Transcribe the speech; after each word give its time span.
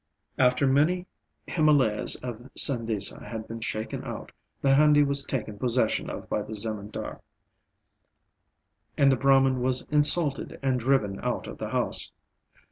After 0.39 0.65
many 0.65 1.05
Himalayas 1.45 2.15
of 2.23 2.49
sandesa 2.57 3.21
had 3.23 3.47
been 3.47 3.59
shaken 3.61 4.03
out, 4.03 4.31
the 4.59 4.73
handi 4.73 5.03
was 5.03 5.23
taken 5.23 5.59
possession 5.59 6.09
of 6.09 6.27
by 6.27 6.41
the 6.41 6.55
Zemindar, 6.55 7.21
and 8.97 9.11
the 9.11 9.15
Brahman 9.15 9.61
was 9.61 9.85
insulted 9.91 10.57
and 10.63 10.79
driven 10.79 11.19
out 11.19 11.45
of 11.45 11.59
the 11.59 11.69
house. 11.69 12.11